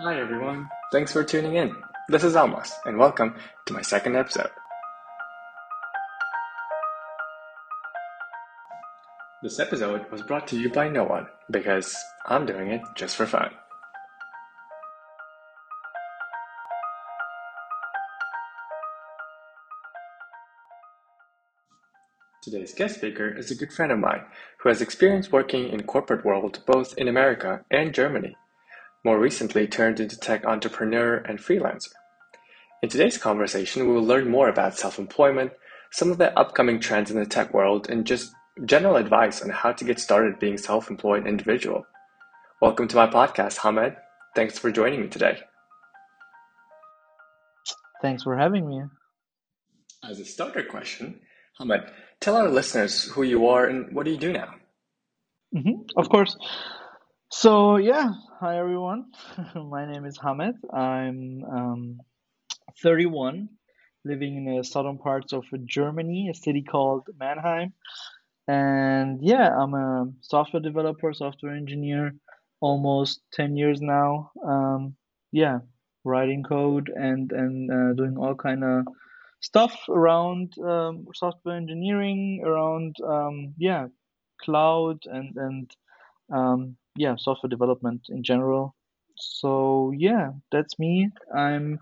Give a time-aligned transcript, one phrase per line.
[0.00, 1.72] Hi everyone, thanks for tuning in.
[2.08, 4.50] This is Almas, and welcome to my second episode.
[9.40, 11.96] This episode was brought to you by no one because
[12.26, 13.52] I'm doing it just for fun.
[22.42, 24.24] Today's guest speaker is a good friend of mine
[24.58, 28.36] who has experience working in corporate world both in America and Germany.
[29.04, 31.90] More recently turned into tech entrepreneur and freelancer.
[32.82, 35.52] In today's conversation, we will learn more about self-employment,
[35.92, 38.32] some of the upcoming trends in the tech world, and just
[38.64, 41.84] general advice on how to get started being self-employed individual.
[42.62, 43.94] Welcome to my podcast, Hamed.
[44.34, 45.38] Thanks for joining me today.
[48.00, 48.82] Thanks for having me.
[50.02, 51.20] As a starter question,
[51.58, 51.82] Hamed,
[52.20, 54.54] tell our listeners who you are and what do you do now?
[55.52, 56.36] hmm Of course.
[57.30, 58.12] So yeah,
[58.44, 59.06] hi everyone.
[59.54, 60.56] My name is Hamed.
[60.70, 62.00] I'm um,
[62.82, 63.48] 31,
[64.04, 67.72] living in the southern parts of Germany, a city called Mannheim.
[68.46, 72.16] And yeah, I'm a software developer, software engineer,
[72.60, 74.30] almost 10 years now.
[74.46, 74.94] Um,
[75.32, 75.60] yeah,
[76.04, 78.84] writing code and and uh, doing all kind of
[79.40, 83.86] stuff around um, software engineering, around um, yeah,
[84.42, 85.76] cloud and and
[86.30, 88.74] um, yeah, software development in general.
[89.16, 91.10] So yeah, that's me.
[91.34, 91.78] I'm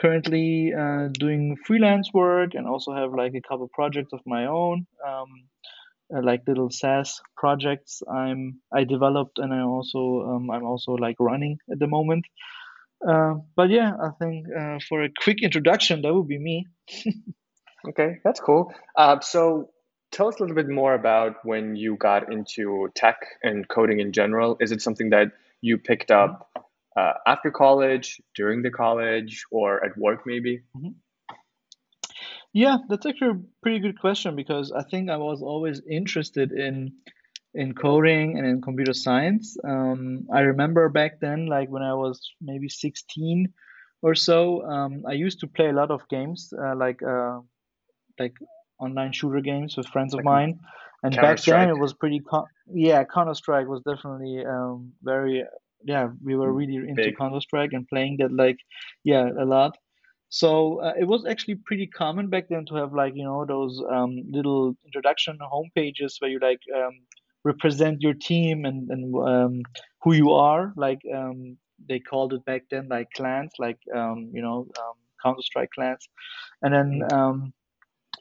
[0.00, 4.86] currently uh, doing freelance work and also have like a couple projects of my own,
[5.06, 5.28] um,
[6.14, 8.02] uh, like little SaaS projects.
[8.10, 12.24] I'm I developed and I also um, I'm also like running at the moment.
[13.06, 16.66] Uh, but yeah, I think uh, for a quick introduction, that would be me.
[17.88, 18.72] Okay, that's cool.
[18.96, 19.70] Uh, so
[20.12, 24.12] tell us a little bit more about when you got into tech and coding in
[24.12, 24.56] general.
[24.60, 26.50] Is it something that you picked up
[26.96, 30.62] uh, after college, during the college, or at work maybe?
[30.76, 30.94] mhm.
[32.52, 36.92] Yeah, that's actually a pretty good question because I think I was always interested in
[37.54, 39.56] in coding and in computer science.
[39.64, 43.52] Um, I remember back then, like when I was maybe 16
[44.02, 47.40] or so, um, I used to play a lot of games, uh, like uh,
[48.18, 48.36] like
[48.82, 50.58] online shooter games with friends of mine.
[51.04, 55.44] And back then, it was pretty co yeah, Counter-Strike was definitely um, very
[55.84, 58.58] yeah, we were really into Counter-Strike and playing that like
[59.04, 59.76] yeah, a lot.
[60.30, 63.82] So uh, it was actually pretty common back then to have like, you know, those
[63.90, 67.00] um, little introduction home pages where you like um,
[67.44, 69.62] represent your team and and um,
[70.02, 70.72] who you are.
[70.76, 75.70] Like um, they called it back then like clans, like um, you know, um, Counter-Strike
[75.74, 76.08] clans.
[76.62, 77.52] And then Mm, um,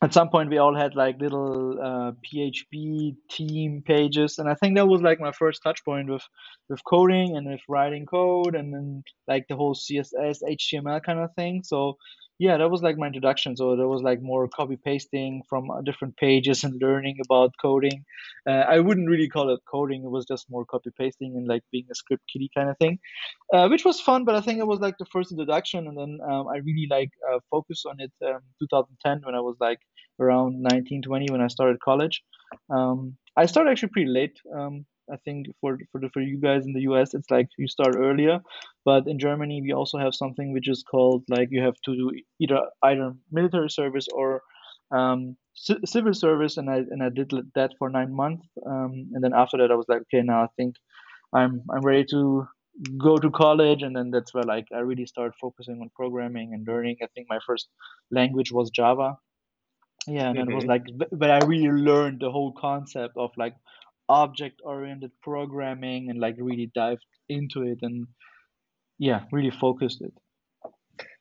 [0.03, 4.75] at some point we all had like little uh, PHP team pages, and I think
[4.75, 6.23] that was like my first touch point with
[6.69, 11.29] with coding and with writing code, and then like the whole CSS, HTML kind of
[11.35, 11.61] thing.
[11.63, 11.97] So
[12.41, 13.55] yeah, that was like my introduction.
[13.55, 18.03] So there was like more copy pasting from uh, different pages and learning about coding.
[18.49, 21.63] Uh, I wouldn't really call it coding; it was just more copy pasting and like
[21.71, 22.97] being a script kiddie kind of thing
[23.53, 24.25] uh, which was fun.
[24.25, 27.11] But I think it was like the first introduction, and then um, I really like
[27.31, 29.79] uh, focused on it um, 2010 when I was like
[30.19, 32.23] around 19, 20 when I started college.
[32.69, 34.37] Um, I started actually pretty late.
[34.55, 37.67] Um, I think for for the, for you guys in the US, it's like you
[37.67, 38.39] start earlier,
[38.85, 42.11] but in Germany we also have something which is called like you have to do
[42.39, 44.41] either either military service or
[44.91, 49.23] um, ci- civil service, and I and I did that for nine months, um, and
[49.23, 50.75] then after that I was like, okay, now I think
[51.33, 52.47] I'm I'm ready to
[52.97, 56.65] go to college and then that's where like I really start focusing on programming and
[56.67, 56.97] learning.
[57.03, 57.67] I think my first
[58.11, 59.17] language was Java.
[60.07, 63.31] Yeah, and then it was hmm like but I really learned the whole concept of
[63.37, 63.55] like
[64.11, 68.07] object oriented programming and like really dived into it and
[68.99, 70.13] yeah, really focused it.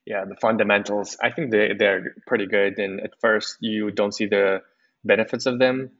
[0.05, 1.17] Yeah, the fundamentals.
[1.21, 4.61] I think they they're pretty good, and at first you don't see the
[5.03, 5.91] benefits of them,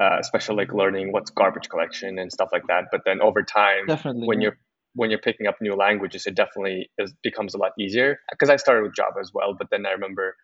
[0.00, 2.86] uh, especially like learning what's garbage collection and stuff like that.
[2.90, 4.58] But then over time, Definitely, when you're
[4.94, 8.18] when you're picking up new languages, it definitely is, becomes a lot easier.
[8.30, 10.36] Because I started with Java as well, but then I remember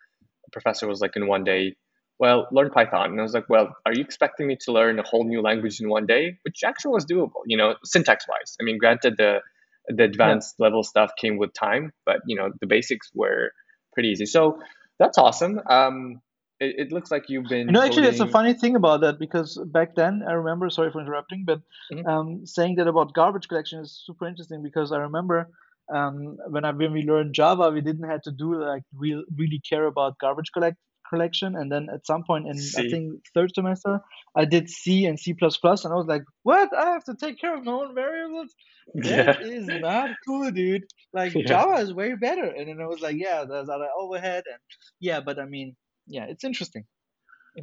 [0.47, 1.77] a professor was like in one day,
[2.19, 3.11] well, learn Python.
[3.13, 5.81] And I was like, well, are you expecting me to learn a whole new language
[5.81, 6.39] in one day?
[6.45, 8.57] Which actually was doable, you know, syntax wise.
[8.61, 9.41] I mean, granted, the
[9.89, 10.05] the Yeah.
[10.05, 13.53] advanced level stuff came with time, but you know, the basics were
[13.95, 14.27] pretty easy.
[14.27, 14.59] So
[14.99, 15.61] that's awesome.
[15.69, 16.21] Um,
[16.61, 19.19] it, it looks like you've You been know, actually, it's a funny thing about that
[19.19, 21.61] because back then, I remember, sorry for interrupting, but
[21.93, 22.09] Mhm.
[22.09, 25.51] um, saying that about garbage collection is super interesting because I remember
[25.95, 29.61] um, when I when we learned Java, we didn't have to do like real really
[29.69, 30.77] care about garbage collect
[31.09, 32.83] collection, and then at some point in C.
[32.83, 34.01] I think third semester,
[34.37, 36.71] I did C and C++, and I was like, "What?
[36.77, 38.55] I have to take care of my own variables?
[38.95, 39.39] That Yeah.
[39.41, 40.85] is not cool, dude.
[41.13, 41.45] Like Yeah.
[41.47, 44.61] Java is way better." And then I was like, "Yeah, there's other overhead, and
[45.01, 45.77] yeah, but I mean,
[46.07, 46.85] yeah, it's interesting."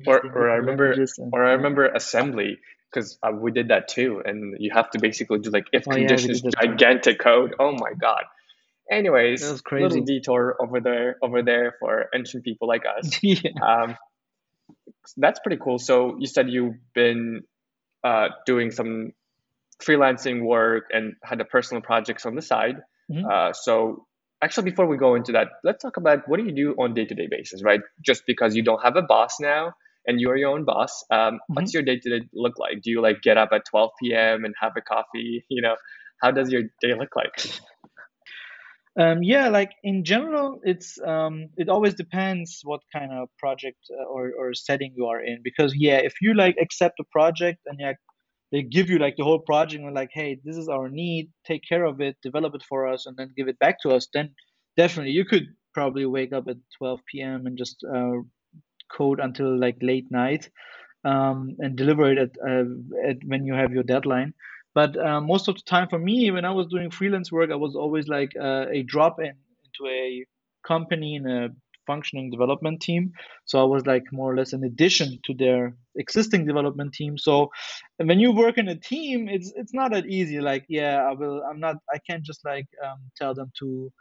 [0.06, 1.56] Or, Interesting or I remember, and or I yeah.
[1.56, 2.60] remember assembly
[2.92, 5.92] because uh, we did that too, and you have to basically do like if Oh
[5.94, 6.50] conditions, too.
[6.62, 7.56] gigantic code.
[7.60, 8.24] Oh my god.
[8.90, 13.20] That Anyways, was little detour over there, over there for ancient people like us.
[13.24, 13.52] yeah.
[13.62, 13.98] Um,
[15.18, 15.80] that's pretty cool.
[15.80, 17.44] So you said you've been
[18.04, 19.14] uh, doing some
[19.82, 22.78] freelancing work and had the personal projects on the side.
[23.12, 23.26] Mhm.
[23.30, 24.06] Uh, so
[24.42, 27.06] actually, before we go into that, let's talk about what do you do on day
[27.06, 27.82] to day basis, right?
[28.02, 29.74] Just because you don't have a boss now
[30.08, 32.82] and you're your own boss, um, what's your day to day look like?
[32.82, 34.46] Do you like get up at 12 p.m.
[34.46, 35.46] and have a coffee?
[35.50, 35.76] You know,
[36.22, 37.34] how does your day look like?
[38.98, 44.06] Um, yeah, like in general, it's um, it always depends what kind of project uh,
[44.06, 45.42] or, or setting you are in.
[45.44, 47.94] Because yeah, if you like accept a project and yeah,
[48.52, 51.62] they give you like the whole project and like, hey, this is our need, take
[51.68, 54.30] care of it, develop it for us, and then give it back to us, then
[54.78, 57.48] definitely you could probably wake up at 12 p.m.
[57.48, 58.14] and just uh,
[58.90, 60.50] code until like late night
[61.04, 62.64] um, and deliver it at, uh,
[63.10, 64.34] at when you have your deadline.
[64.76, 67.56] But uh, most of the time for me, when I was doing freelance work, I
[67.56, 69.34] was always like uh, a drop in
[69.66, 70.26] into a
[70.68, 71.50] company in a
[71.88, 73.14] functioning development team.
[73.46, 77.18] So I was like more or less an addition to their existing development team.
[77.18, 77.52] So
[77.98, 80.40] when you work in a team, it's it's not that easy.
[80.42, 81.42] Like yeah, I will.
[81.50, 81.78] I'm not.
[81.94, 83.92] I can't just like um, tell them to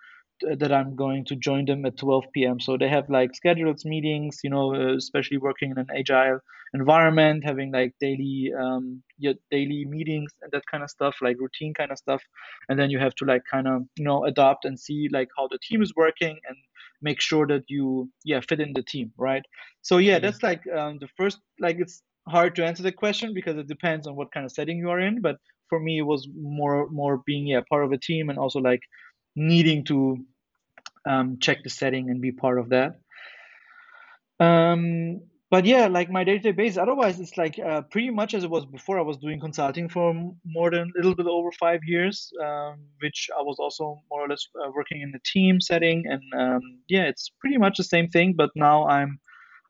[0.59, 2.61] that I'm going to join them at 12 p.m.
[2.61, 6.41] So they have like scheduled meetings, you know, uh, especially working in an agile
[6.75, 11.73] environment, having like daily um, your daily meetings and that kind of stuff, like routine
[11.75, 12.23] kind of stuff.
[12.69, 15.49] And then you have to like kind of you know adopt and see like how
[15.49, 16.57] the team is working and
[17.03, 19.43] make sure that you yeah fit in the team, right?
[19.83, 20.19] So yeah, Mhm.
[20.19, 24.07] that's like um, the first like it's hard to answer the question because it depends
[24.07, 25.21] on what kind of setting you are in.
[25.21, 25.37] But
[25.69, 28.81] for me, it was more more being yeah part of a team and also like
[29.37, 30.19] needing to
[31.07, 33.01] um, check the setting and be part of that.
[34.41, 35.21] Um,
[35.51, 36.79] but yeah, like my day-to-day basis.
[36.79, 38.99] Otherwise, it's like uh, pretty much as it was before.
[38.99, 40.13] I was doing consulting for
[40.45, 44.29] more than a little bit over five years, um, which I was also more or
[44.29, 48.09] less uh, working in the team setting, and um, yeah, it's pretty much the same
[48.09, 48.33] thing.
[48.33, 49.21] But now I'm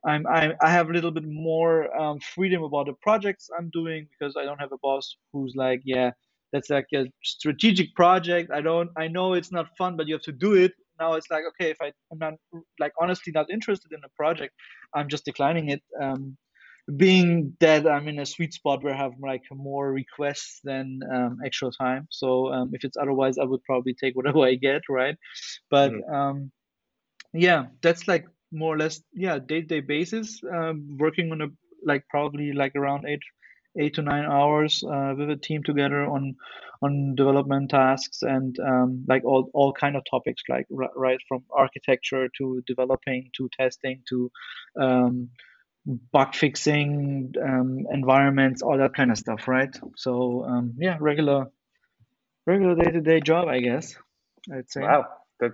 [0.06, 4.06] I'm, I, I have a little bit more um, freedom about the projects I'm doing
[4.10, 6.10] because I don't have a boss who's like, yeah,
[6.54, 8.52] that's like a strategic project.
[8.52, 10.72] I don't, I know it's not fun, but you have to do it.
[11.00, 12.34] Now it's like, okay, if I, I'm not
[12.80, 14.54] like honestly not interested in a project,
[14.94, 15.82] I'm just declining it.
[16.00, 16.38] Um,
[16.96, 21.38] being that I'm in a sweet spot where I have like more requests than um,
[21.44, 22.06] actual time.
[22.10, 25.16] So um, if it's otherwise, I would probably take whatever I get, right?
[25.70, 26.14] But Mhm.
[26.14, 26.52] um,
[27.32, 31.48] yeah, that's like more or less yeah day-to-day basis um, working on a
[31.84, 33.22] like probably like around eight
[33.78, 36.36] eight to nine hours uh, with a team together on
[36.82, 41.44] on development tasks and um, like all all kind of topics like ri- right from
[41.56, 44.30] architecture to developing to testing to
[44.80, 45.30] um,
[46.12, 49.74] bug fixing um, environments all that kind of stuff right?
[49.96, 51.46] So um, yeah regular
[52.46, 53.94] regular day-to-day job i guess
[54.52, 54.82] i'd say.
[54.82, 55.06] Wow,
[55.40, 55.52] that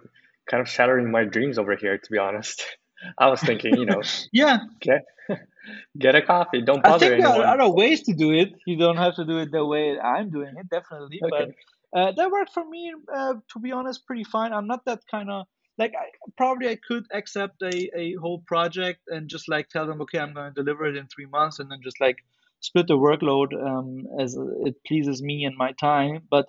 [0.50, 2.64] kind of shattering my dreams over here, to be honest.
[3.18, 4.02] I was thinking, you know,
[4.32, 4.58] yeah.
[4.80, 5.04] Get
[5.98, 8.54] get a coffee, don't bother I think there are other ways to do it.
[8.66, 11.20] You don't have to do it the way I'm doing it, definitely.
[11.20, 11.50] But
[11.94, 14.52] uh, that worked for me, uh, to be honest, pretty fine.
[14.52, 15.46] I'm not that kind of
[15.78, 20.00] like I, probably I could accept a, a whole project and just like tell them,
[20.02, 22.18] okay, I'm going to deliver it in three months, and then just like
[22.60, 26.22] split the workload um, as it pleases me and my time.
[26.30, 26.48] But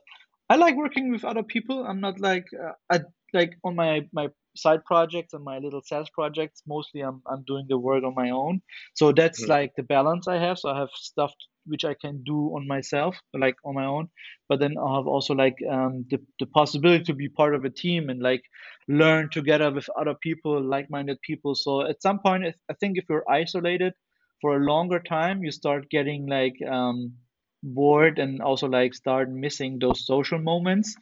[0.50, 1.86] I like working with other people.
[1.88, 3.02] I'm not like uh, I
[3.34, 6.64] like on my my side projects and my little SaaS projects.
[6.68, 8.62] Mostly, I'm I'm doing the work on my own.
[8.96, 9.48] So that's Mhm.
[9.48, 10.60] like the balance I have.
[10.60, 11.34] So I have stuff
[11.66, 14.10] which I can do on myself, like on my own.
[14.50, 17.70] But then I have also like um, the the possibility to be part of a
[17.70, 18.44] team and like
[18.88, 21.56] learn together with other people, like-minded people.
[21.56, 23.94] So at some point, I think if you're isolated
[24.42, 27.18] for a longer time, you start getting like um,
[27.64, 30.96] bored and also like start missing those social moments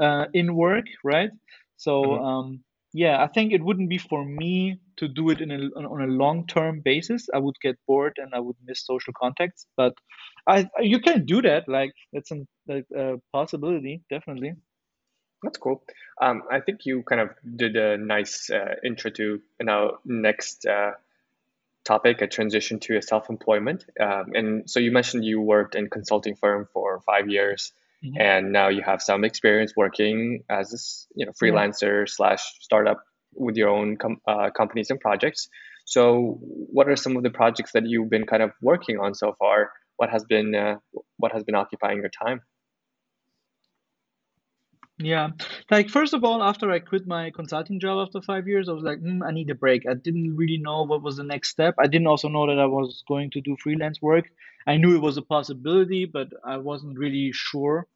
[0.00, 1.30] uh, in work, right?
[1.84, 2.24] So Mhm.
[2.28, 2.46] um,
[2.92, 6.12] yeah, I think it wouldn't be for me to do it in a, on a
[6.22, 7.26] long-term basis.
[7.34, 9.66] I would get bored and I would miss social contacts.
[9.76, 9.94] But
[10.46, 11.68] I you can do that.
[11.68, 12.38] Like that's a
[12.68, 12.86] like,
[13.32, 14.52] possibility, definitely.
[15.42, 15.82] That's cool.
[16.22, 20.92] Um, I think you kind of did a nice uh, intro to now next uh,
[21.84, 23.84] topic, a transition to self-employment.
[24.00, 27.72] Um, and so you mentioned you worked in consulting firm for five years,
[28.04, 28.20] Mhm.
[28.20, 30.80] and now you have some experience working as a
[31.18, 31.52] you know Yeah.
[31.52, 33.02] freelancer slash startup
[33.34, 35.48] with your own com- uh, companies and projects.
[35.86, 39.34] So, what are some of the projects that you've been kind of working on so
[39.38, 39.72] far?
[39.96, 40.76] What has been uh,
[41.18, 42.42] what has been occupying your time?
[44.98, 45.30] Yeah,
[45.70, 48.84] like first of all, after I quit my consulting job after five years, I was
[48.84, 49.82] like, mm, I need a break.
[49.90, 51.74] I didn't really know what was the next step.
[51.78, 54.26] I didn't also know that I was going to do freelance work.
[54.66, 57.88] I knew it was a possibility, but I wasn't really sure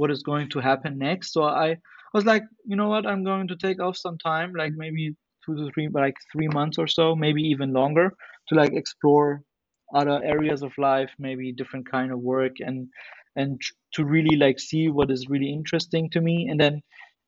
[0.00, 1.32] what is going to happen next.
[1.32, 1.76] So I,
[2.12, 5.14] was like, you know what, I'm going to take off some time, like maybe
[5.44, 8.12] two to three, like three months or so, maybe even longer,
[8.48, 9.42] to like explore
[9.94, 12.88] other areas of life, maybe different kind of work, and
[13.36, 13.60] and
[13.94, 16.48] to really like see what is really interesting to me.
[16.50, 16.74] And then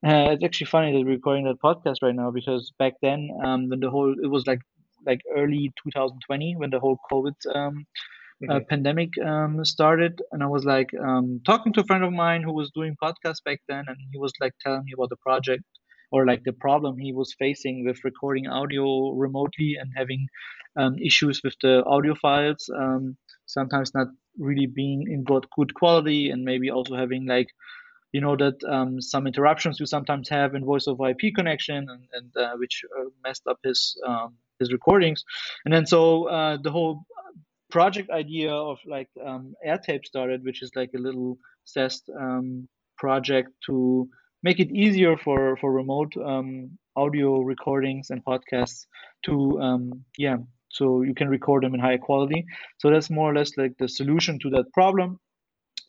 [0.04, 3.68] uh, it's actually funny that we're recording that podcast right now because back then, um,
[3.68, 4.62] when the whole it was like
[5.06, 7.86] like early 2020 when the whole COVID um,
[8.48, 8.64] uh, mm-hmm.
[8.68, 12.52] pandemic um, started, and I was like um, talking to a friend of mine who
[12.52, 15.64] was doing podcasts back then, and he was like telling me about the project
[16.12, 20.28] or like the problem he was facing with recording audio remotely and having
[20.76, 24.08] um, issues with the audio files um, sometimes not
[24.38, 27.48] really being in good good quality and maybe also having like
[28.12, 32.04] you know that um, some interruptions you sometimes have in voice over IP connection and,
[32.12, 35.24] and uh, which uh, messed up his um, his recordings
[35.64, 37.04] and then so uh, the whole
[37.72, 43.50] project idea of like um, airtape started which is like a little SaaS um, project
[43.66, 44.08] to
[44.42, 48.86] make it easier for for remote um, audio recordings and podcasts
[49.26, 50.36] to um, yeah
[50.68, 52.44] so you can record them in high quality
[52.78, 55.18] so that's more or less like the solution to that problem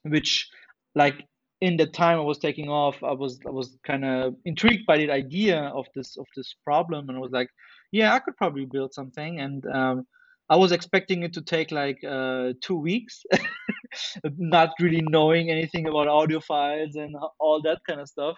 [0.03, 0.47] which
[0.95, 1.25] like
[1.63, 4.97] in the time I was taking off, I was I was kind of intrigued by
[4.97, 7.47] the idea of this of this problem, and I was like,
[7.93, 9.39] yeah, I could probably build something.
[9.39, 10.05] And um,
[10.49, 13.23] I was expecting it to take like uh, two weeks,
[14.37, 18.37] not really knowing anything about audio files and all that kind of stuff.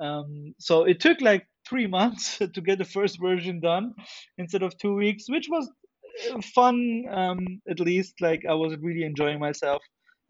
[0.00, 3.94] Um, so it took like three months to get the first version done
[4.38, 5.70] instead of two weeks, which was
[6.32, 7.38] uh, fun um,
[7.68, 8.14] at least.
[8.20, 9.82] Like I was really enjoying myself,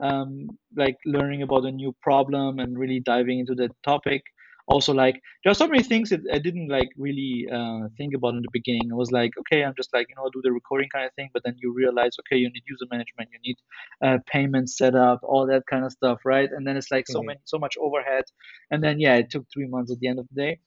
[0.03, 4.23] um, like learning about a new problem and really diving into the topic
[4.69, 8.35] also like there are so many things that I didn't like really uh, think about
[8.35, 8.91] in the beginning.
[8.91, 11.31] I was like, okay, I'm just like you know do the recording kind of thing,
[11.33, 13.57] but then you realize, okay, you need user management, you need
[14.03, 16.51] uh, payment setup, all that kind of stuff, right?
[16.51, 17.29] And then it's like so mm-hmm.
[17.29, 18.25] many so much overhead,
[18.71, 20.59] and then yeah, it took three months at the end of the day.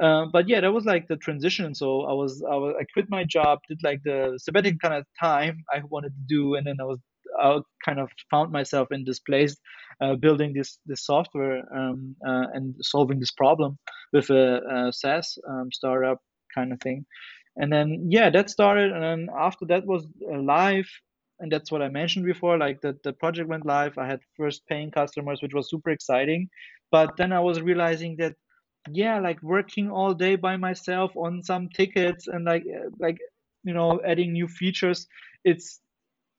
[0.00, 1.74] Uh, but yeah, that was like the transition.
[1.74, 5.04] So I was, I was, I quit my job, did like the sabbatic kind of
[5.20, 6.98] time I wanted to do, and then I was
[7.40, 9.56] I kind of found myself in this place,
[10.00, 13.78] uh, building this this software um, uh, and solving this problem
[14.12, 16.18] with a, a SaaS um, startup
[16.54, 17.04] kind of thing.
[17.56, 20.88] And then yeah, that started, and then after that was uh, live,
[21.40, 22.58] and that's what I mentioned before.
[22.58, 23.98] Like the the project went live.
[23.98, 26.48] I had first paying customers, which was super exciting.
[26.90, 28.34] But then I was realizing that
[28.90, 33.18] yeah, like working all day by myself on some tickets and like uh, like
[33.64, 35.06] you know adding new features
[35.44, 35.80] it's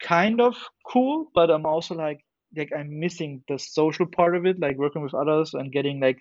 [0.03, 0.55] kind of
[0.88, 2.20] cool, but I'm also like
[2.55, 6.17] like I'm missing the social part of it, like working with others and getting like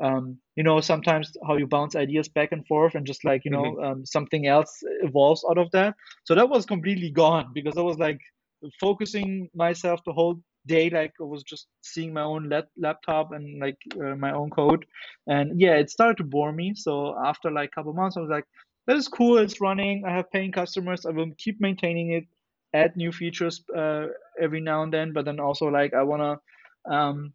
[0.00, 3.50] um, you know sometimes how you bounce ideas back and forth and just like you
[3.50, 3.84] know mm-hmm.
[3.84, 5.94] um, something else evolves out of that.
[6.24, 8.20] So that was completely gone because I was like
[8.80, 13.60] focusing myself the whole day like I was just seeing my own lap- laptop and
[13.60, 14.84] like uh, my own code.
[15.26, 16.74] And yeah it started to bore me.
[16.74, 18.44] So after like a couple months I was like
[18.86, 19.38] that is cool.
[19.38, 20.04] It's running.
[20.06, 21.06] I have paying customers.
[21.06, 22.24] I will keep maintaining it
[22.76, 24.06] add new features uh,
[24.40, 26.38] every now and then, but then also like I wanna
[26.90, 27.32] um,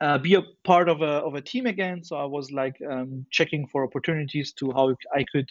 [0.00, 2.02] uh, be a part of a of a team again.
[2.04, 5.48] So I was like um, checking for opportunities to how I could.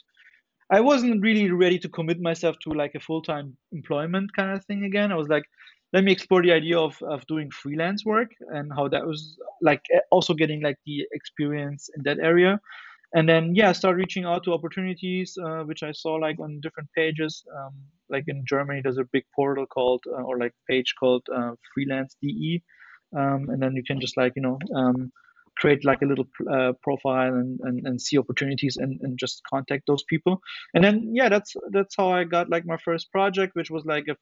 [0.72, 4.66] I wasn't really ready to commit myself to like a full time employment kind of
[4.66, 5.12] thing again.
[5.12, 5.46] I was like,
[5.94, 9.84] let me explore the idea of, of doing freelance work and how that was like
[10.12, 12.60] also getting like the experience in that area
[13.16, 16.90] and then yeah start reaching out to opportunities uh, which i saw like on different
[16.96, 17.44] pages.
[17.58, 17.74] Um,
[18.10, 22.62] like in germany there's a big portal called uh, or like page called uh, freelance.de
[23.18, 25.12] um, and then you can just like you know um,
[25.58, 29.84] create like a little uh, profile and, and, and see opportunities and, and just contact
[29.88, 30.42] those people.
[30.74, 34.06] And then yeah that's that's how i got like my first project which was like
[34.10, 34.18] a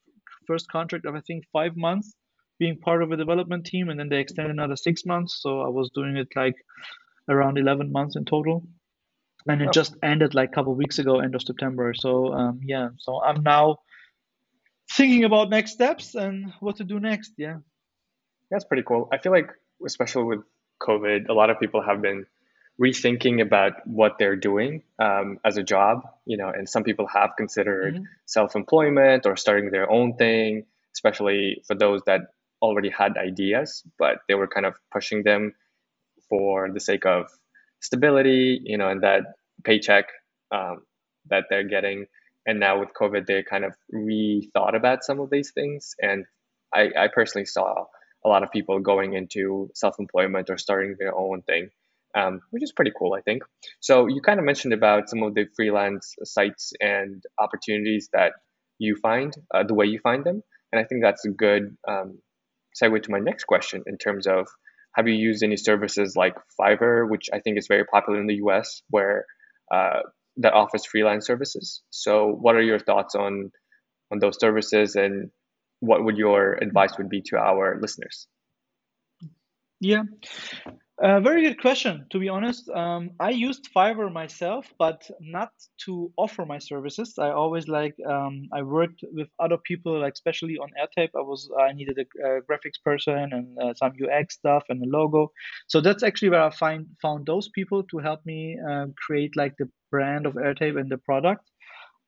[0.45, 2.13] first contract of i think five months
[2.59, 5.41] being part of a development team and then they extended another six months.
[5.41, 6.55] So i was doing it like
[7.29, 8.63] around 11 months in total
[9.47, 11.93] and it just ended like a couple weeks ago, end of September.
[11.93, 13.77] So um, yeah, so I'm now
[14.91, 17.33] thinking about next steps and what to do next.
[17.37, 17.57] Yeah,
[18.49, 19.09] that's pretty cool.
[19.11, 19.49] I feel like,
[19.85, 20.39] especially with
[20.81, 22.25] COVID, a lot of people have been
[22.81, 26.03] rethinking about what they're doing um, as a job.
[26.25, 28.03] You know, and some people have considered mm-hmm.
[28.25, 32.21] self-employment or starting their own thing, especially for those that
[32.61, 35.53] already had ideas, but they were kind of pushing them
[36.29, 37.29] for the sake of
[37.83, 39.21] stability, you know, and that
[39.63, 40.05] paycheck
[40.51, 40.83] um,
[41.29, 42.07] that they're getting
[42.45, 45.95] and now with COVID, they kind of rethought about some of these things.
[46.01, 46.25] And
[46.73, 47.85] I, I personally saw
[48.25, 51.69] a lot of people going into self-employment or starting their own thing,
[52.15, 53.43] um, which is pretty cool, I think.
[53.79, 58.33] So you kind of mentioned about some of the freelance sites and opportunities that
[58.79, 62.19] you find, uh, the way you find them, and I think that's a good um,
[62.81, 64.47] segue to my next question in terms of
[64.95, 68.35] have you used any services like Fiverr, which I think is very popular in the
[68.35, 69.25] U.S., where
[69.73, 70.01] uh,
[70.37, 71.81] that offers freelance services.
[71.89, 73.51] So, what are your thoughts on
[74.11, 75.31] on those services, and
[75.79, 78.27] what would your advice would be to our listeners?
[79.79, 80.03] Yeah,
[81.01, 82.05] uh, very good question.
[82.11, 85.49] To be honest, um, I used Fiverr myself, but not
[85.85, 87.15] to offer my services.
[87.17, 91.09] I always like um, I worked with other people, like especially on Airtape.
[91.15, 94.85] I was I needed a, a graphics person and uh, some UX stuff and a
[94.85, 95.31] logo.
[95.67, 99.55] So that's actually where I find found those people to help me uh, create like
[99.57, 101.49] the brand of Airtape and the product.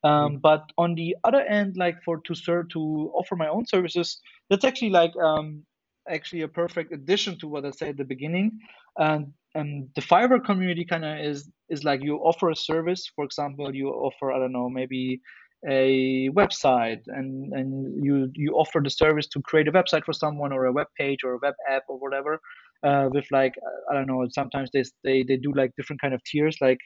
[0.03, 0.37] Um, mm-hmm.
[0.37, 4.63] But on the other end, like for to serve to offer my own services, that's
[4.63, 5.63] actually like um,
[6.09, 8.59] actually a perfect addition to what I said at the beginning.
[8.97, 13.09] And and the Fiverr community kind of is is like you offer a service.
[13.15, 15.21] For example, you offer I don't know maybe
[15.67, 20.53] a website and and you you offer the service to create a website for someone
[20.53, 22.39] or a web page or a web app or whatever
[22.83, 23.53] uh, with like
[23.89, 26.79] I don't know sometimes they they they do like different kind of tiers like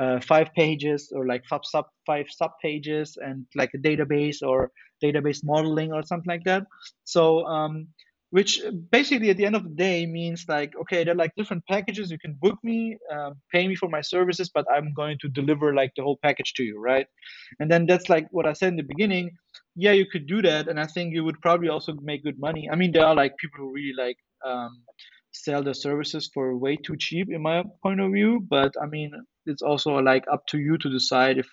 [0.00, 4.72] uh, five pages or like five sub five sub pages and like a database or
[5.02, 6.64] database modeling or something like that
[7.04, 7.86] so um,
[8.34, 8.60] which
[8.90, 12.10] basically at the end of the day means like okay they're like different packages.
[12.10, 15.72] You can book me um, pay me for my services but i'm going to deliver
[15.80, 17.06] like the whole package to you right?
[17.60, 19.26] And then that's like what i said in the beginning.
[19.76, 22.68] Yeah you could do that and i think you would probably also make good money.
[22.72, 24.18] I mean there are like people who really like
[24.50, 24.72] um,
[25.44, 29.10] sell their services for way too cheap in my point of view but i mean
[29.46, 31.48] it's also like up to you to decide if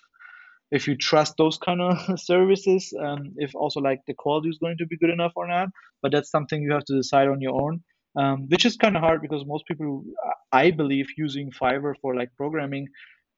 [0.72, 4.78] if you trust those kind of services, um, if also like the quality is going
[4.78, 5.68] to be good enough or not.
[6.00, 7.82] But that's something you have to decide on your own,
[8.16, 10.02] um, which is kind of hard because most people,
[10.50, 12.88] I believe, using Fiverr for like programming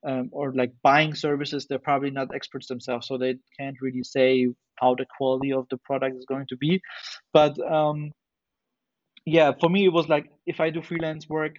[0.07, 4.49] um, or like buying services, they're probably not experts themselves, so they can't really say
[4.77, 6.81] how the quality of the product is going to be.
[7.33, 8.13] But um,
[9.27, 11.57] yeah, for me, it was like if I do freelance work,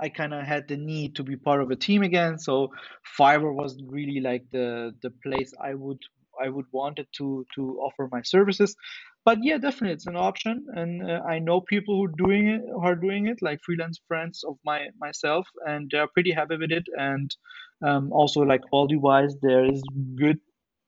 [0.00, 2.38] I kind of had the need to be part of a team again.
[2.38, 2.72] So
[3.18, 5.98] Fiverr was really like the the place I would
[6.40, 8.76] I would wanted to to offer my services.
[9.24, 12.94] But yeah, definitely it's an option, and uh, I know people who doing it are
[12.94, 16.86] doing it, like freelance friends of my myself, and they're pretty happy with it.
[16.96, 17.34] And
[17.82, 19.82] um, also like quality wise, there is
[20.14, 20.38] good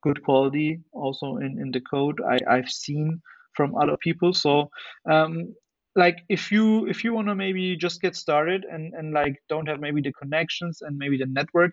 [0.03, 3.21] good quality also in in the code I I've seen
[3.55, 4.33] from other people.
[4.33, 4.71] So
[5.11, 5.55] um,
[5.99, 9.69] like if you if you want to maybe just get started and and like don't
[9.69, 11.73] have maybe the connections and maybe the network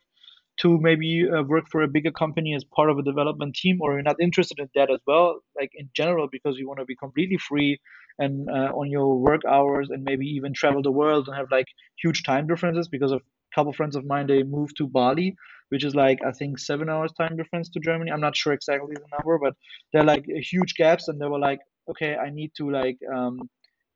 [0.61, 3.93] to maybe uh, work for a bigger company as part of a development team or
[3.93, 6.95] you're not interested in that as well like in general because you want to be
[6.95, 7.77] completely free
[8.17, 11.67] and uh, on your work hours and maybe even travel the world and have like
[12.01, 15.35] huge time differences because of a couple friends of mine they moved to bali
[15.69, 18.11] which is like i think seven hours time difference to germany.
[18.11, 19.53] I'm not sure exactly the number but
[19.91, 21.59] they're like huge gaps and they were like
[21.89, 23.39] okay i need to like um,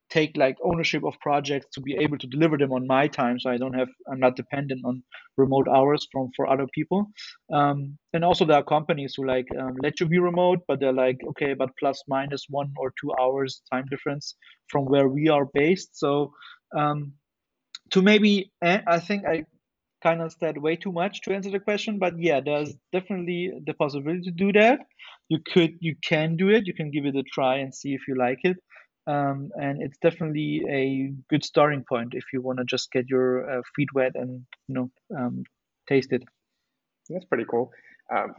[0.09, 3.49] take like ownership of projects to be able to deliver them on my time so
[3.49, 5.03] i don't have i'm not dependent on
[5.39, 7.07] remote hours from for other people.
[7.51, 11.01] Um, and also there are companies who like um, let you be remote but they're
[11.05, 14.35] like okay but plus minus one or two hours time difference
[14.67, 15.97] from where we are based.
[16.03, 16.33] So
[16.77, 17.13] um,
[17.91, 19.43] to maybe eh, i think i
[20.03, 23.73] kind of said way too much to answer the question but yeah there's definitely the
[23.73, 24.79] possibility to do that.
[25.27, 26.65] You could you can do it.
[26.65, 28.57] You can give it a try and see if you like it
[29.09, 33.49] um, and it's definitely a good starting point if you want to just get your
[33.49, 35.43] uh, feet wet and you know um,
[35.87, 36.23] taste it.
[37.09, 37.71] That's pretty cool.
[38.15, 38.35] Um,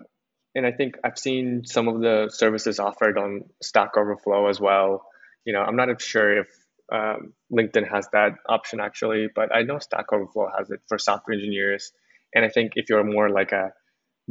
[0.54, 5.06] and I think I've seen some of the services offered on Stack Overflow as well.
[5.44, 6.48] You know, I'm not sure if
[6.92, 11.34] um, LinkedIn has that option actually, but I know Stack Overflow has it for software
[11.34, 11.92] engineers.
[12.34, 13.72] And I think if you're more like a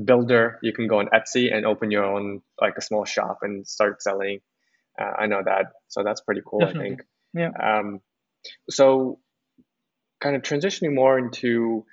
[0.01, 3.67] builder, you can go on Etsy and open your own like a small shop and
[3.67, 4.39] start selling
[4.99, 6.59] uh, I know that, so that's pretty cool.
[6.59, 6.85] Definitely.
[6.85, 7.01] I think.
[7.33, 7.51] Yeah.
[7.61, 8.01] Um,
[8.69, 9.19] so,
[10.19, 11.85] kind of transitioning more into,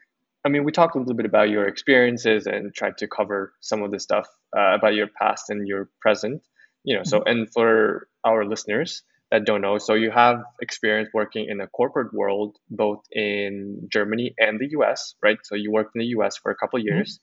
[0.45, 3.83] I mean, we talked a little bit about your experiences and tried to cover some
[3.83, 6.43] of the stuff uh, about your past and your present.
[6.85, 7.09] You know, mm-hmm.
[7.09, 11.67] so and for our listeners that don't know, so you have experience working in a
[11.67, 15.15] corporate world, both in Germany and the U.S.
[15.23, 15.39] Right?
[15.45, 16.37] So you worked in the U.S.
[16.37, 16.89] for a couple mm-hmm.
[16.89, 17.15] years.
[17.15, 17.23] Mm-hmm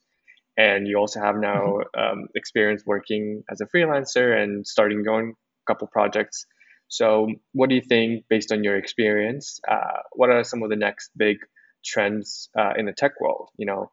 [0.56, 2.00] and you also have now mm-hmm.
[2.00, 5.34] um, experience working as a freelancer and starting your own
[5.68, 6.46] couple projects.
[6.88, 10.76] So, what do you think, based on your experience, uh, what are some of the
[10.76, 11.38] next big
[11.84, 13.50] trends uh, in the tech world?
[13.58, 13.92] You know,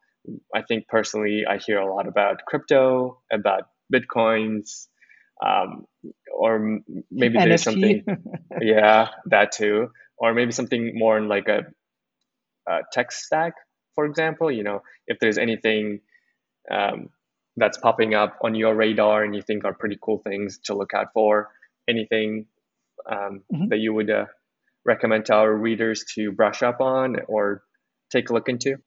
[0.53, 4.87] I think personally, I hear a lot about crypto, about bitcoins,
[5.43, 5.85] um,
[6.31, 6.79] or
[7.09, 8.03] maybe there's something,
[8.61, 11.65] yeah, that too, or maybe something more in like a,
[12.69, 13.53] a, tech stack,
[13.95, 14.51] for example.
[14.51, 16.01] You know, if there's anything
[16.69, 17.09] um,
[17.57, 20.93] that's popping up on your radar and you think are pretty cool things to look
[20.93, 21.49] out for,
[21.87, 22.45] anything
[23.09, 23.67] um, mm-hmm.
[23.69, 24.25] that you would uh,
[24.85, 27.63] recommend to our readers to brush up on or
[28.11, 28.77] take a look into?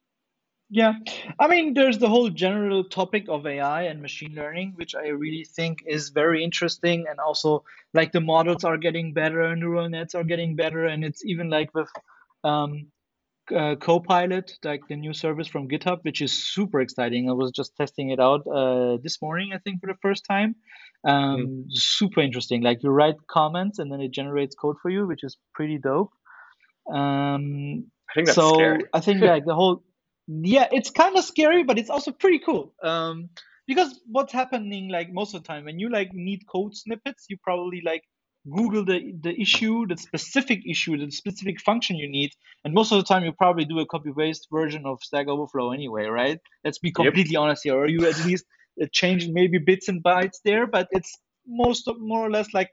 [0.69, 0.93] Yeah,
[1.39, 5.45] I mean, there's the whole general topic of AI and machine learning, which I really
[5.45, 7.05] think is very interesting.
[7.07, 10.85] And also, like, the models are getting better, neural nets are getting better.
[10.85, 11.89] And it's even like with
[12.43, 12.87] um,
[13.53, 17.29] uh, Copilot, like the new service from GitHub, which is super exciting.
[17.29, 20.55] I was just testing it out uh, this morning, I think, for the first time.
[21.07, 21.63] Um, mm.
[21.69, 22.61] Super interesting.
[22.61, 26.11] Like, you write comments and then it generates code for you, which is pretty dope.
[26.91, 28.83] Um, I think that's so scary.
[28.93, 29.83] I think like the whole
[30.27, 32.73] yeah, it's kind of scary, but it's also pretty cool.
[32.81, 33.29] Um,
[33.67, 37.37] because what's happening like most of the time when you like need code snippets, you
[37.43, 38.03] probably like
[38.49, 42.31] Google the the issue, the specific issue, the specific function you need,
[42.63, 45.71] and most of the time you probably do a copy paste version of Stack Overflow
[45.71, 46.39] anyway, right?
[46.63, 47.41] Let's be completely yep.
[47.41, 48.45] honest here, or you at least
[48.81, 52.69] uh, change maybe bits and bytes there, but it's most of, more or less like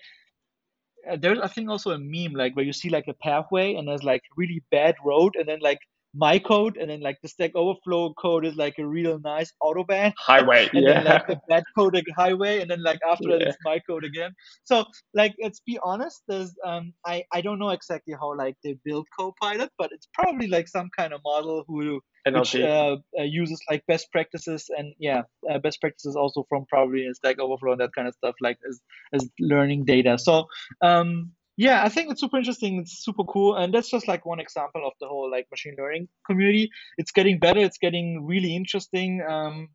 [1.11, 3.89] uh, there's I think also a meme like where you see like a pathway and
[3.89, 5.79] there's like really bad road and then like
[6.15, 10.13] my code and then like the stack overflow code is like a real nice autobahn
[10.19, 10.93] highway and yeah.
[10.95, 13.39] then like the bad code highway and then like after yeah.
[13.39, 14.31] that it's my code again
[14.65, 18.77] so like let's be honest there's um i i don't know exactly how like they
[18.85, 23.61] build copilot but it's probably like some kind of model who which uh, uh, uses
[23.69, 27.95] like best practices and yeah uh, best practices also from probably stack overflow and that
[27.95, 28.81] kind of stuff like as
[29.13, 30.47] as learning data so
[30.83, 34.41] um yeah i think it's super interesting it's super cool and that's just like one
[34.41, 36.71] example of the whole like machine learning community.
[36.99, 39.69] It's getting better it's getting really interesting um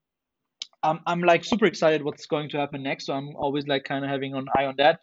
[0.84, 4.04] i'm, I'm like super excited what's going to happen next so i'm always like kind
[4.04, 5.00] of having an eye on that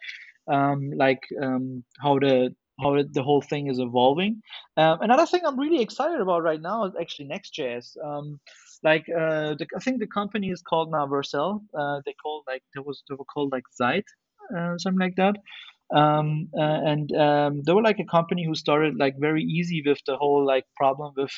[0.51, 4.41] um like um how the how the whole thing is evolving.
[4.75, 8.39] Um, another thing i'm really excited about right now is actually next.js um
[8.83, 12.63] like uh the, i think the company is called now vercel uh they called like
[12.73, 14.03] there was they were called like zeit
[14.55, 15.35] uh, something like that
[15.93, 19.99] um, uh, and um, they were like a company who started like very easy with
[20.07, 21.31] the whole like problem with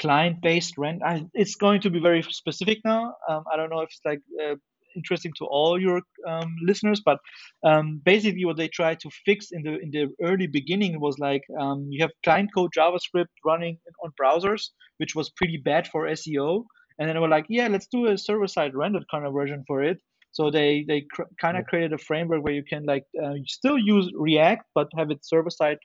[0.00, 1.02] client based rent.
[1.04, 3.14] I, it's going to be very specific now.
[3.28, 4.54] Um, i don't know if it's like uh,
[4.96, 7.18] interesting to all your um, listeners but
[7.64, 11.42] um, basically what they tried to fix in the in the early beginning was like
[11.58, 16.64] um, you have client code javascript running on browsers which was pretty bad for seo
[16.98, 19.82] and then were like yeah let's do a server side rendered kind of version for
[19.82, 19.98] it
[20.32, 23.78] so they they cr- kind of created a framework where you can like uh, still
[23.78, 25.78] use React but have it server side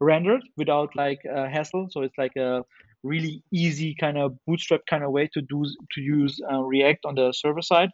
[0.00, 1.88] rendered without like uh, hassle.
[1.90, 2.62] So it's like a
[3.02, 7.14] really easy kind of bootstrap kind of way to do to use uh, React on
[7.14, 7.90] the server side,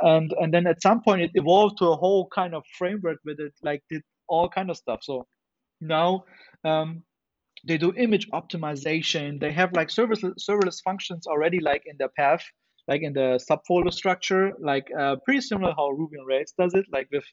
[0.00, 3.40] and and then at some point it evolved to a whole kind of framework with
[3.40, 5.00] it like did all kind of stuff.
[5.02, 5.26] So
[5.80, 6.24] now.
[6.64, 7.02] Um,
[7.66, 9.40] they do image optimization.
[9.40, 12.44] They have like serverless, serverless functions already like in their path
[12.88, 16.86] like in the subfolder structure, like uh, pretty similar how Ruby on Rails does it,
[16.90, 17.24] like with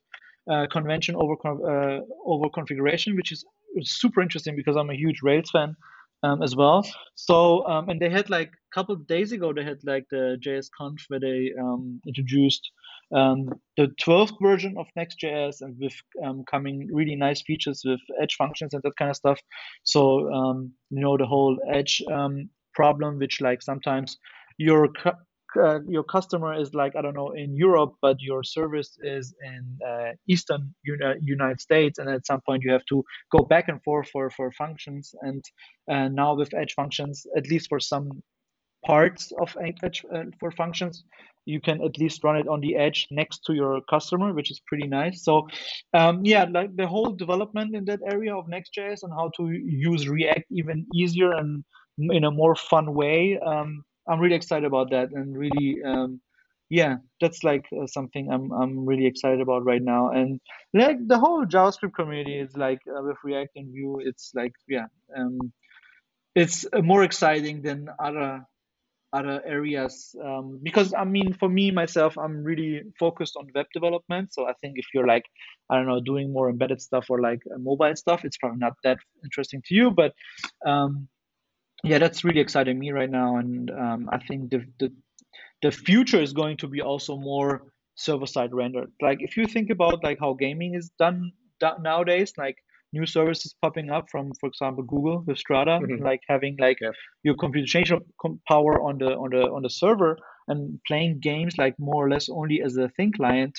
[0.51, 3.45] uh, convention over uh, over configuration, which is
[3.83, 5.75] super interesting because I'm a huge Rails fan
[6.23, 6.85] um, as well.
[7.15, 10.37] So um, and they had like a couple of days ago they had like the
[10.45, 12.69] JS Conf where they um, introduced
[13.15, 18.35] um, the 12th version of Next.js and with um, coming really nice features with edge
[18.35, 19.39] functions and that kind of stuff.
[19.83, 22.03] So um, you know the whole edge
[22.73, 24.17] problem, which like sometimes
[24.57, 24.89] your
[25.57, 29.79] uh, your customer is like I don't know in Europe, but your service is in
[29.87, 33.81] uh, Eastern Uni- United States, and at some point you have to go back and
[33.83, 35.13] forth for for functions.
[35.21, 35.43] And
[35.91, 38.23] uh, now with Edge functions, at least for some
[38.85, 41.03] parts of Edge uh, for functions,
[41.45, 44.61] you can at least run it on the edge next to your customer, which is
[44.67, 45.23] pretty nice.
[45.23, 45.47] So,
[45.93, 50.07] um, yeah, like the whole development in that area of Next.js and how to use
[50.07, 51.63] React even easier and
[51.97, 53.39] in a more fun way.
[53.39, 56.21] Um, I'm really excited about that and really um,
[56.69, 60.11] yeah that's like uh, something I'm I'm really excited about right now.
[60.11, 60.39] And
[60.73, 64.87] like the whole JavaScript community is like uh, with React and Vue it's like yeah
[65.15, 65.53] um,
[66.35, 68.45] it's uh, more exciting than other
[69.13, 74.33] other areas um, because I mean for me myself I'm really focused on web development.
[74.33, 75.25] So I think if you're like
[75.69, 78.73] I don't know doing more embedded stuff or like uh, mobile stuff it's probably not
[78.83, 80.13] that interesting to you but
[80.65, 81.07] um,
[81.85, 84.91] yeah, that's really exciting me right now, and um, I think the, the
[85.61, 87.63] the future is going to be also more
[87.95, 88.91] server side rendered.
[89.01, 92.57] Like if you think about like how gaming is done, done nowadays, like
[92.93, 96.01] new services popping up from, for example, Google with Stadia, Mhm.
[96.03, 96.91] like having like Yeah.
[97.23, 100.17] your computational com- power on the on the on the server
[100.49, 103.55] and playing games like more or less only as a thin client.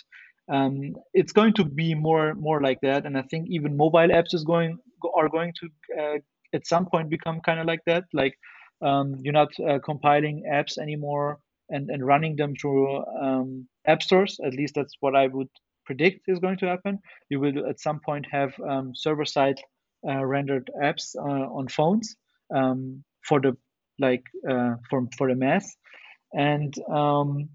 [0.48, 4.34] Um, it's going to be more more like that, and I think even mobile apps
[4.34, 4.78] is going
[5.14, 5.66] are going to
[6.02, 6.18] uh,
[6.56, 8.04] at some point become kind of like that.
[8.12, 8.34] Like
[8.82, 11.38] um, you're not uh, compiling apps anymore
[11.70, 14.38] and, and running them through um, app stores.
[14.44, 15.48] At least that's what I would
[15.86, 16.98] predict is going to happen.
[17.30, 19.60] You will at some point have um, server side
[20.08, 22.16] uh, rendered apps uh, on phones
[22.54, 23.56] um, for the
[23.98, 25.74] like uh, for for the mass,
[26.34, 27.48] and um,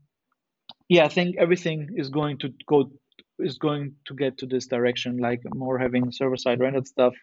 [0.89, 2.91] yeah, I think everything is going to go
[3.41, 7.13] is going to get to this direction, like more having server side rendered stuff,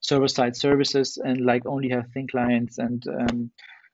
[0.00, 3.50] server side services, and like only have thin clients and um,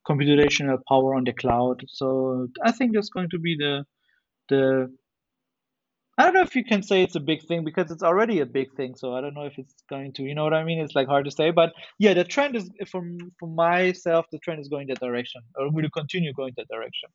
[0.09, 1.85] computational power on the cloud.
[1.89, 3.85] So I think that's going to be the
[4.49, 4.91] the
[6.21, 8.47] I don't know if you can say it's a big thing because it's already a
[8.47, 8.95] big thing.
[8.95, 10.79] So I don't know if it's going to, you know what I mean?
[10.79, 14.61] It's like hard to say, but yeah, the trend is from for myself, the trend
[14.61, 17.09] is going that direction, or will continue going that direction.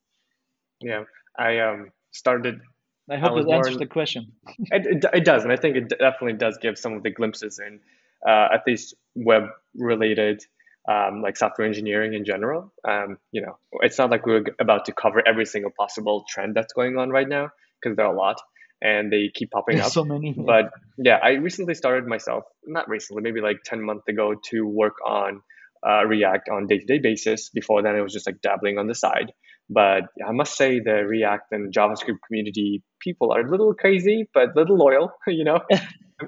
[0.81, 1.03] Yeah,
[1.37, 2.61] I um started.
[3.09, 4.31] I hope it answers the question.
[4.57, 7.59] It, it, it does, and I think it definitely does give some of the glimpses
[7.59, 7.79] in
[8.27, 10.43] uh, at least web related,
[10.89, 12.73] um, like software engineering in general.
[12.87, 16.73] Um, you know, it's not like we're about to cover every single possible trend that's
[16.73, 17.49] going on right now
[17.81, 18.41] because there are a lot
[18.81, 19.93] and they keep popping There's up.
[19.93, 20.33] so many.
[20.37, 24.95] But yeah, I recently started myself, not recently, maybe like 10 months ago, to work
[25.05, 25.41] on
[25.87, 27.49] uh, React on day to day basis.
[27.49, 29.33] Before then, it was just like dabbling on the side.
[29.69, 34.49] But I must say, the React and JavaScript community people are a little crazy, but
[34.49, 35.61] a little loyal, you know?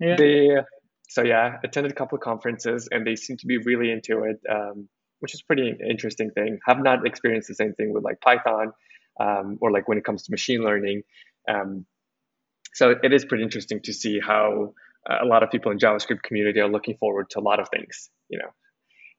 [0.00, 0.16] yeah.
[0.16, 0.50] They,
[1.08, 4.40] so yeah, attended a couple of conferences and they seem to be really into it,
[4.50, 4.88] um,
[5.20, 6.58] which is pretty interesting thing.
[6.66, 8.72] Have not experienced the same thing with like Python
[9.20, 11.02] um, or like when it comes to machine learning.
[11.48, 11.84] Um,
[12.74, 14.72] so it is pretty interesting to see how
[15.08, 17.68] uh, a lot of people in JavaScript community are looking forward to a lot of
[17.68, 18.48] things, you know,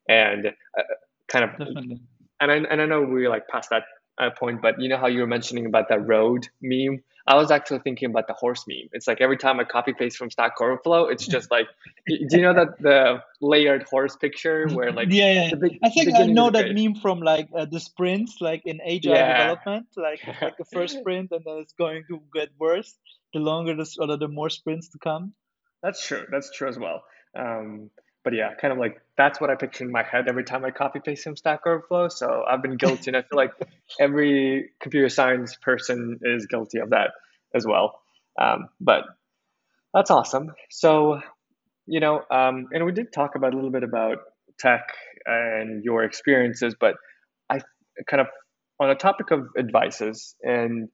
[0.07, 0.83] and uh,
[1.27, 2.01] kind of, Definitely.
[2.43, 3.83] And I, and I know we're like past that
[4.17, 7.03] uh, point, but you know how you were mentioning about that road meme?
[7.25, 8.89] I was actually thinking about the horse meme.
[8.91, 11.67] It's like every time I copy paste from Stack Overflow, it's just like,
[12.07, 15.49] do you know that the layered horse picture where like yeah, yeah.
[15.51, 18.81] the big, I think I know that meme from like uh, the sprints, like in
[18.81, 19.37] agile Yeah.
[19.37, 22.93] development, like like the first sprint, and then it's going to get worse
[23.33, 25.33] the longer this or the more sprints to come.
[25.81, 26.25] That's true.
[26.29, 27.03] That's true as well.
[27.35, 27.89] Um,
[28.23, 30.71] but yeah, kind of like that's what I picture in my head every time I
[30.71, 32.09] copy paste from Stack Overflow.
[32.09, 33.51] So I've been guilty, and I feel like
[33.99, 37.11] every computer science person is guilty of that
[37.53, 37.99] as well.
[38.41, 39.03] Um, but
[39.93, 40.53] that's awesome.
[40.71, 41.21] So,
[41.85, 44.17] you know, um, and we did talk about a little bit about
[44.59, 44.87] tech
[45.25, 46.95] and your experiences, but
[47.49, 47.59] I
[48.09, 48.27] kind of
[48.79, 50.89] on the topic of advices and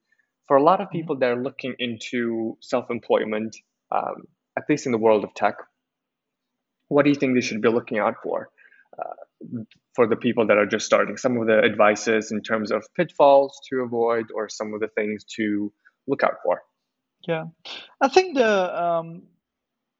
[0.46, 3.56] for a lot of people that are looking into self-employment,
[3.90, 4.24] um,
[4.58, 5.54] at least in the world of tech,
[6.90, 8.50] what do you think they should be looking out for?
[8.98, 9.62] Uh,
[9.94, 13.58] for the people that are just starting, some of the advices in terms of pitfalls
[13.70, 15.72] to avoid, or some of the things to
[16.06, 16.60] look out for.
[17.26, 17.44] Yeah,
[18.00, 19.22] I think the um,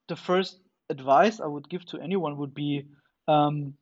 [0.08, 0.58] the first
[0.90, 2.86] advice I would give to anyone would be
[3.28, 3.74] um,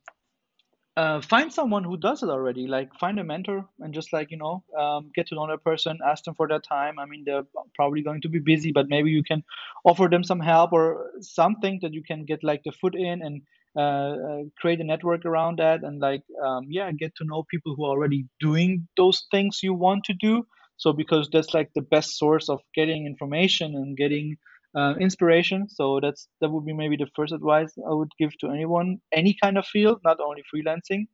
[0.98, 2.66] uh, find someone who does it already.
[2.66, 5.98] Like find a mentor and just like you know um, get to know that person,
[6.04, 6.98] ask them for their time.
[6.98, 9.44] I mean, they're probably going to be busy, but maybe you can
[9.84, 13.42] offer them some help or something that you can get like the foot in and
[13.76, 17.76] uh, uh, create a network around that and like um, yeah, get to know people
[17.76, 20.44] who are already doing those things you want to do.
[20.78, 24.36] So because that's like the best source of getting information and getting
[24.74, 25.68] uh, inspiration.
[25.68, 29.36] So that's that would be maybe the first advice I would give to anyone, any
[29.42, 31.06] kind of field, not only freelancing.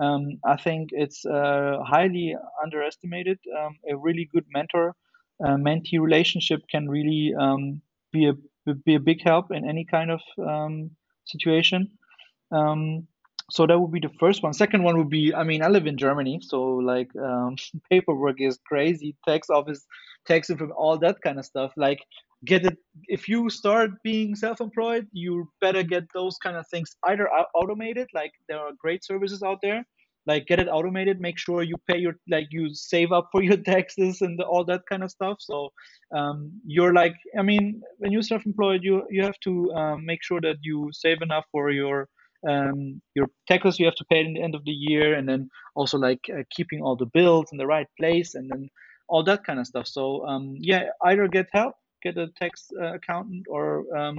[0.00, 3.38] Um, I think it's uh, highly underestimated.
[3.58, 4.94] Um, a really good mentor
[5.44, 7.80] uh, mentee relationship can really um,
[8.12, 8.34] be a
[8.84, 10.90] be a big help in any kind of um,
[11.24, 11.90] situation.
[12.52, 13.06] Um,
[13.50, 14.52] so that would be the first one.
[14.52, 17.56] Second one would be, I mean, I live in Germany, so like um,
[17.90, 19.86] paperwork is crazy, tax office,
[20.26, 21.72] tax from all that kind of stuff.
[21.76, 22.00] Like,
[22.44, 27.28] get it if you start being self-employed, you better get those kind of things either
[27.54, 29.84] automated, like there are great services out there,
[30.26, 31.20] like get it automated.
[31.20, 34.82] Make sure you pay your like you save up for your taxes and all that
[34.88, 35.38] kind of stuff.
[35.40, 35.70] So
[36.14, 40.40] um, you're like, I mean, when you're self-employed, you you have to um, make sure
[40.40, 42.08] that you save enough for your
[42.48, 45.48] um, your taxes you have to pay at the end of the year, and then
[45.74, 48.68] also like uh, keeping all the bills in the right place, and then
[49.08, 49.86] all that kind of stuff.
[49.86, 54.18] So um, yeah, either get help, get a tax uh, accountant, or um,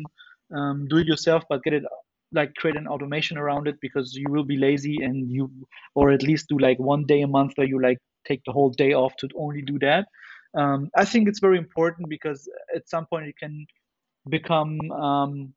[0.56, 1.84] um, do it yourself, but get it
[2.32, 5.52] like create an automation around it because you will be lazy and you,
[5.96, 8.70] or at least do like one day a month where you like take the whole
[8.70, 10.08] day off to only do that.
[10.54, 13.66] Um, I think it's very important because at some point it can
[14.30, 15.54] become um,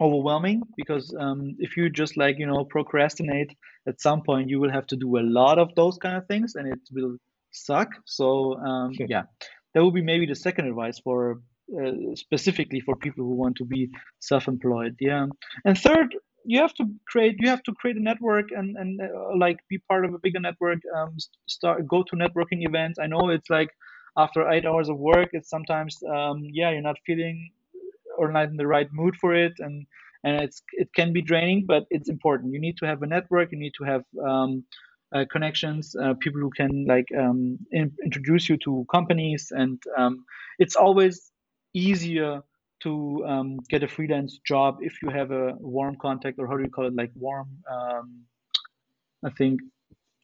[0.00, 3.54] overwhelming because um, if you just like you know procrastinate
[3.86, 6.54] at some point you will have to do a lot of those kind of things
[6.54, 7.16] and it will
[7.52, 7.88] suck.
[8.04, 9.24] So um, yeah
[9.74, 11.40] that would be maybe the second advice for
[11.80, 15.26] uh, specifically for people who want to be self-employed yeah.
[15.64, 19.36] And third you have to create you have to create a network and and uh,
[19.36, 22.98] like be part of a bigger network um, start go to networking events.
[22.98, 23.70] I know it's like
[24.16, 27.50] after eight hours of work it's sometimes um, yeah you're not feeling
[28.18, 29.86] or not in the right mood for it and
[30.24, 32.52] and it's it can be draining but it's important.
[32.52, 33.52] You need to have a network.
[33.52, 34.64] You need to have um,
[35.14, 40.24] uh, connections uh, people who can like um, in, introduce you to companies and um,
[40.58, 41.30] it's always
[41.74, 42.42] easier
[42.82, 46.62] to um, get a freelance job if you have a warm contact or how do
[46.62, 48.22] you call it like warm um,
[49.24, 49.60] i think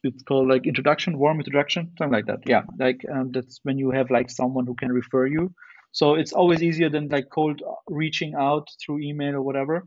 [0.03, 2.39] it's called like introduction warm introduction something like that.
[2.45, 5.53] Yeah like um, that's when you have like someone who can refer you.
[5.91, 9.85] So it's always easier than like cold reaching out through email or whatever.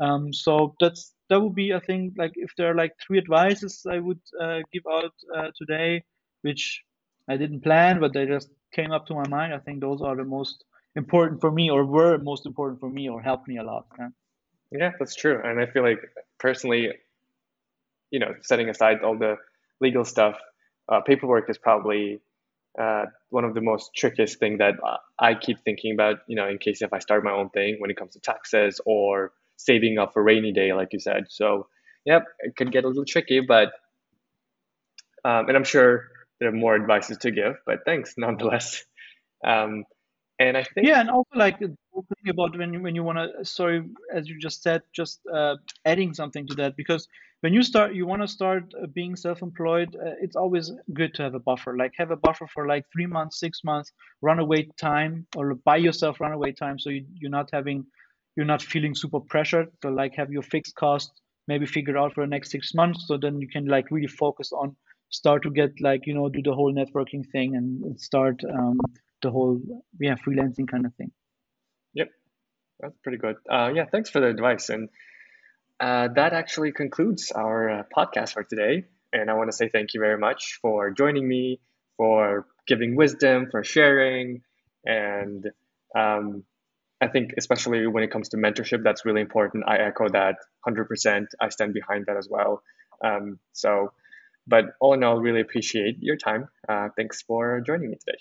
[0.00, 3.86] Um, so that's that would be i think like if there are like three advices
[3.90, 6.04] i would uh, give out uh, today
[6.42, 6.82] which
[7.28, 10.16] i didn't plan but they just came up to my mind i think those are
[10.16, 10.64] the most
[10.96, 14.08] important for me or were most important for me or helped me a lot yeah,
[14.72, 16.00] yeah that's true and i feel like
[16.38, 16.90] personally
[18.10, 19.36] you know setting aside all the
[19.80, 20.36] legal stuff
[20.90, 22.20] uh, paperwork is probably
[22.78, 24.74] uh, one of the most trickiest thing that
[25.18, 27.90] I keep thinking about, you know, in case if I start my own thing when
[27.90, 29.32] it comes to taxes or
[29.64, 31.24] saving up for rainy day, like you said.
[31.28, 31.66] So,
[32.04, 33.72] yep, it could get a little tricky, but,
[35.24, 38.84] um, and I'm sure there are more advices to give, but thanks nonetheless.
[39.42, 39.84] Um,
[40.38, 43.16] and I think yeah, and also like the thing about when you when you want
[43.16, 47.08] to sorry, as you just said, just uh, adding something to that because
[47.40, 51.22] when you start you want to start uh, being self-employed uh, it's always good to
[51.22, 55.26] have a buffer like have a buffer for like three months six months runaway time
[55.36, 57.84] or buy yourself runaway time so you, you're not having
[58.40, 61.12] you're not feeling super pressured to like have your fixed cost
[61.46, 64.50] maybe figured out for the next six months so then you can like really focus
[64.52, 64.74] on
[65.10, 68.80] start to get like you know do the whole networking thing and start um,
[69.20, 69.60] the whole
[70.00, 71.12] yeah freelancing kind of thing
[71.92, 72.08] yep
[72.78, 74.88] that's pretty good uh, yeah thanks for the advice and
[75.80, 78.84] uh, that actually concludes our uh, podcast for today.
[79.12, 81.60] And I want to say thank you very much for joining me,
[81.96, 84.42] for giving wisdom, for sharing.
[84.84, 85.50] And
[85.96, 86.44] um,
[87.00, 89.64] I think, especially when it comes to mentorship, that's really important.
[89.66, 90.36] I echo that
[90.68, 91.26] 100%.
[91.40, 92.62] I stand behind that as well.
[93.02, 93.92] Um, so,
[94.46, 96.48] but all in all, really appreciate your time.
[96.68, 98.18] Uh, thanks for joining me today.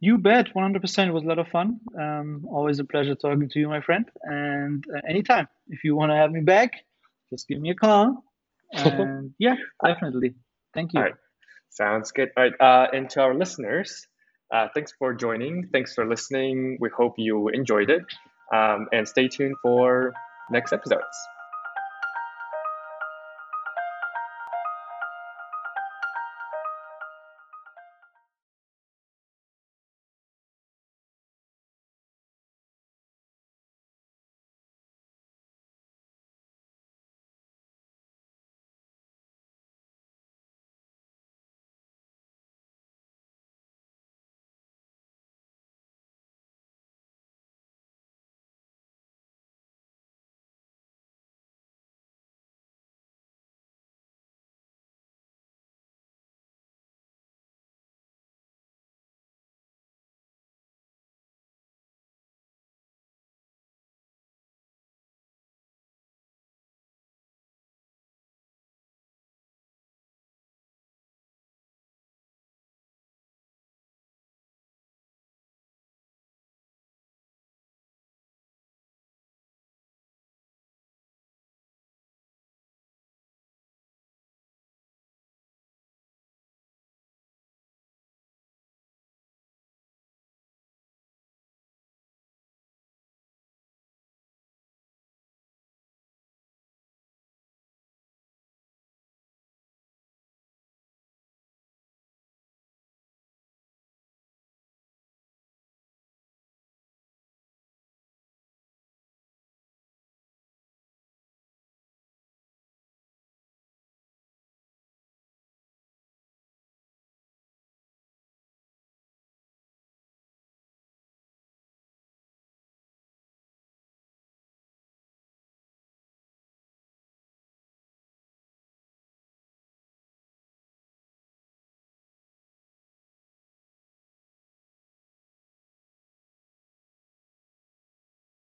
[0.00, 1.08] You bet, 100%.
[1.08, 1.80] It was a lot of fun.
[1.98, 4.06] Um, always a pleasure talking to you, my friend.
[4.22, 6.72] And uh, anytime, if you want to have me back,
[7.30, 8.22] just give me a call.
[8.72, 9.54] And yeah,
[9.84, 10.34] definitely.
[10.74, 11.00] Thank you.
[11.00, 11.14] Right.
[11.70, 12.30] Sounds good.
[12.36, 12.52] All right.
[12.60, 14.06] Uh, and to our listeners,
[14.52, 15.68] uh, thanks for joining.
[15.72, 16.78] Thanks for listening.
[16.80, 18.04] We hope you enjoyed it.
[18.54, 20.12] Um, and stay tuned for
[20.50, 21.35] next episodes.